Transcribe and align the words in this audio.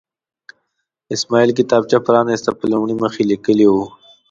اسماعیل 1.15 1.49
کتابچه 1.59 1.97
پرانسته، 2.07 2.49
په 2.59 2.65
لومړي 2.71 2.95
مخ 3.01 3.13
یې 3.19 3.25
لیکلي 3.31 3.67
وو. 3.69 3.85